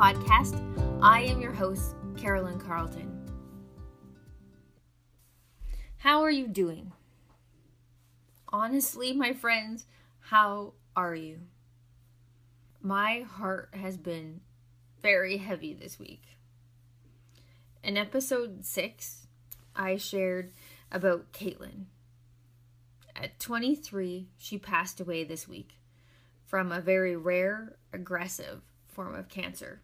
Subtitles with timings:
[0.00, 0.58] Podcast.
[1.02, 3.20] I am your host, Carolyn Carlton.
[5.98, 6.92] How are you doing?
[8.48, 9.84] Honestly, my friends,
[10.20, 11.40] how are you?
[12.80, 14.40] My heart has been
[15.02, 16.38] very heavy this week.
[17.84, 19.26] In episode 6,
[19.76, 20.54] I shared
[20.90, 21.84] about Caitlin.
[23.14, 25.74] At 23, she passed away this week
[26.46, 29.82] from a very rare, aggressive form of cancer.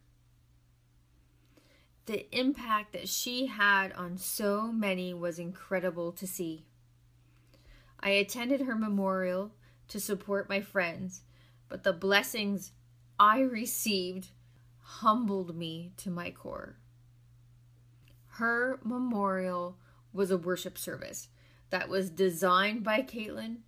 [2.06, 6.64] The impact that she had on so many was incredible to see.
[7.98, 9.52] I attended her memorial
[9.88, 11.22] to support my friends,
[11.68, 12.70] but the blessings
[13.18, 14.28] I received
[14.78, 16.76] humbled me to my core.
[18.28, 19.76] Her memorial
[20.12, 21.28] was a worship service
[21.70, 23.62] that was designed by Caitlin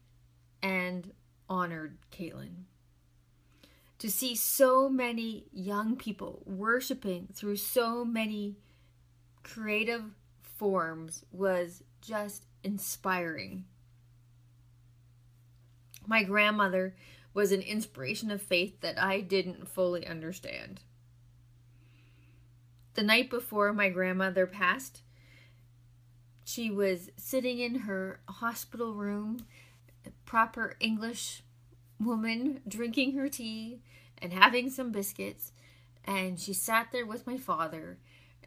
[0.62, 1.12] and
[1.48, 2.66] honored Caitlin.
[3.98, 8.56] To see so many young people worshiping through so many
[9.42, 10.04] creative
[10.41, 13.64] forms was just inspiring.
[16.06, 16.94] My grandmother
[17.34, 20.80] was an inspiration of faith that I didn't fully understand.
[22.94, 25.02] The night before my grandmother passed,
[26.44, 29.44] she was sitting in her hospital room,
[30.24, 31.42] proper English
[32.00, 33.80] woman, drinking her tea
[34.20, 35.52] and having some biscuits.
[36.04, 37.98] And she sat there with my father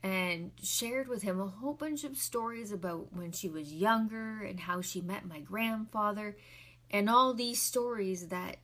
[0.04, 4.60] and shared with him a whole bunch of stories about when she was younger and
[4.60, 6.36] how she met my grandfather
[6.90, 8.58] and all these stories that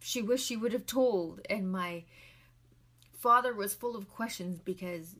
[0.00, 1.40] she wished she would have told.
[1.48, 2.04] And my
[3.18, 5.16] father was full of questions because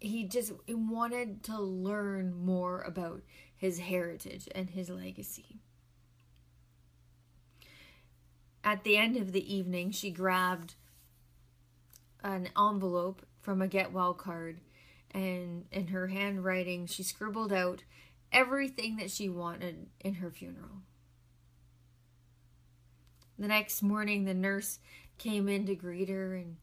[0.00, 3.22] he just wanted to learn more about
[3.56, 5.60] his heritage and his legacy.
[8.64, 10.74] At the end of the evening, she grabbed
[12.22, 14.60] an envelope from a get well card
[15.12, 17.84] and in her handwriting she scribbled out
[18.32, 20.82] everything that she wanted in her funeral.
[23.38, 24.80] The next morning the nurse
[25.16, 26.56] came in to greet her and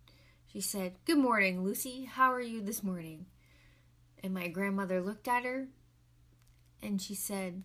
[0.46, 2.06] she said, Good morning, Lucy.
[2.06, 3.26] How are you this morning?
[4.24, 5.68] And my grandmother looked at her
[6.82, 7.64] and she said,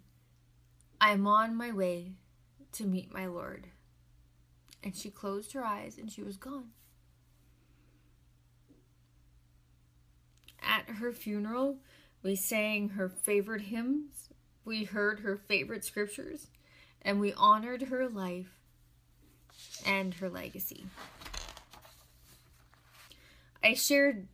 [1.00, 2.12] I'm on my way
[2.72, 3.68] to meet my Lord.
[4.82, 6.70] And she closed her eyes and she was gone.
[10.62, 11.78] At her funeral,
[12.22, 14.28] we sang her favorite hymns,
[14.64, 16.48] we heard her favorite scriptures,
[17.02, 18.60] and we honored her life
[19.86, 20.86] and her legacy.
[23.62, 24.26] I shared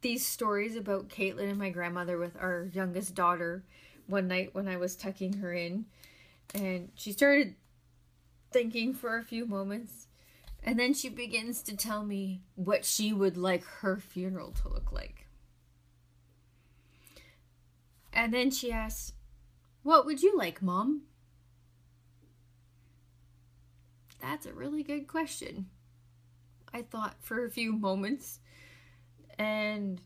[0.00, 3.64] these stories about Caitlin and my grandmother with our youngest daughter
[4.06, 5.86] one night when I was tucking her in,
[6.54, 7.54] and she started
[8.50, 10.06] thinking for a few moments,
[10.62, 14.92] and then she begins to tell me what she would like her funeral to look
[14.92, 15.26] like.
[18.12, 19.12] And then she asks,
[19.82, 21.02] What would you like, Mom?
[24.20, 25.66] That's a really good question.
[26.72, 28.40] I thought for a few moments
[29.38, 30.00] and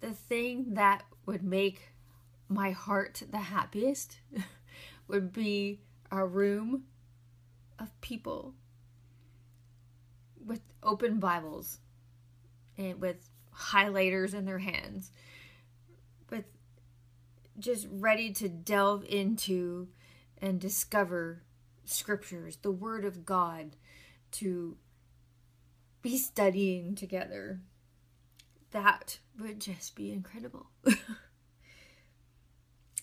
[0.00, 1.92] the thing that would make
[2.48, 4.18] my heart the happiest
[5.08, 5.80] would be
[6.10, 6.84] a room
[7.78, 8.54] of people
[10.44, 11.78] with open Bibles
[12.76, 15.10] and with highlighters in their hands,
[16.30, 16.44] with
[17.58, 19.88] just ready to delve into
[20.38, 21.42] and discover
[21.84, 23.76] scriptures, the Word of God,
[24.32, 24.76] to
[26.02, 27.60] be studying together.
[28.70, 30.70] That would just be incredible.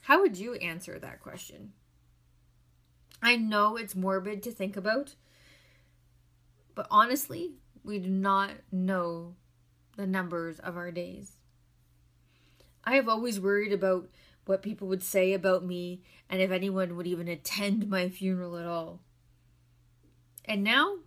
[0.02, 1.74] How would you answer that question?
[3.22, 5.16] I know it's morbid to think about,
[6.76, 7.54] but honestly,
[7.84, 9.36] we do not know
[9.96, 11.38] the numbers of our days.
[12.84, 14.10] I have always worried about
[14.46, 18.66] what people would say about me and if anyone would even attend my funeral at
[18.66, 19.02] all.
[20.46, 20.98] And now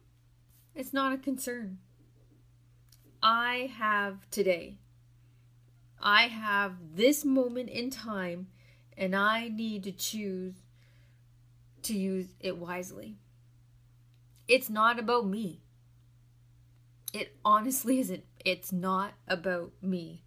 [0.75, 1.79] it's not a concern.
[3.23, 4.79] I have today.
[6.03, 8.49] I have this moment in time,
[8.97, 10.55] and I need to choose
[11.85, 13.17] to use it wisely.
[14.49, 15.61] It's not about me.
[17.13, 18.25] It honestly isn't.
[18.45, 20.23] It's not about me.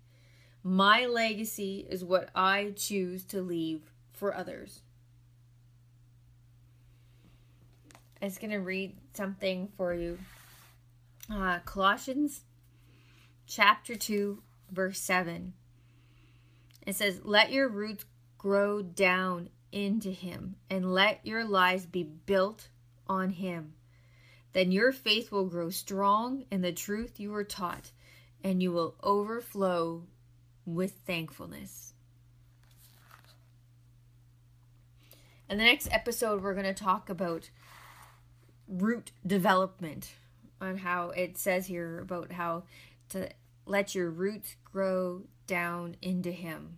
[0.63, 3.81] My legacy is what I choose to leave
[4.13, 4.81] for others.
[8.21, 10.17] I was going to read something for you.
[11.29, 12.41] Uh, Colossians
[13.45, 14.41] chapter 2,
[14.71, 15.53] verse 7.
[16.87, 18.05] It says, Let your roots
[18.37, 22.69] grow down into him, and let your lives be built
[23.07, 23.73] on him.
[24.53, 27.91] Then your faith will grow strong in the truth you were taught,
[28.43, 30.03] and you will overflow
[30.65, 31.93] with thankfulness.
[35.49, 37.49] In the next episode, we're going to talk about
[38.67, 40.13] root development,
[40.61, 42.63] on how it says here about how
[43.09, 43.29] to
[43.65, 46.77] let your roots grow down into Him.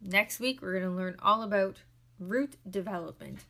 [0.00, 1.82] Next week, we're going to learn all about
[2.18, 3.40] root development.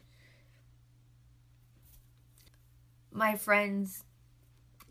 [3.10, 4.04] My friends,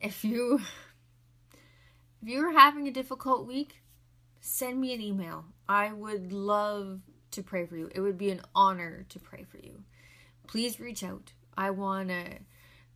[0.01, 0.55] if you
[2.21, 3.81] if you're having a difficult week,
[4.39, 5.45] send me an email.
[5.67, 7.01] I would love
[7.31, 7.89] to pray for you.
[7.93, 9.83] It would be an honor to pray for you.
[10.47, 11.33] Please reach out.
[11.57, 12.39] I want to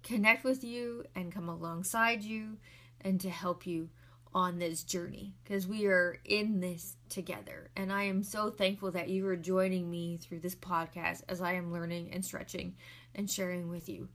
[0.04, 2.58] connect with you and come alongside you
[3.02, 3.90] and to help you
[4.34, 7.70] on this journey because we are in this together.
[7.76, 11.54] And I am so thankful that you are joining me through this podcast as I
[11.54, 12.76] am learning and stretching
[13.16, 14.10] and sharing with you.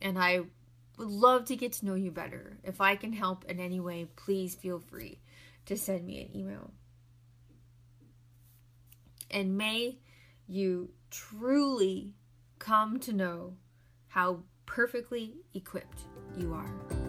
[0.00, 0.40] And I
[0.98, 2.58] would love to get to know you better.
[2.62, 5.20] If I can help in any way, please feel free
[5.66, 6.70] to send me an email.
[9.30, 9.98] And may
[10.46, 12.12] you truly
[12.58, 13.54] come to know
[14.08, 16.02] how perfectly equipped
[16.36, 17.05] you are.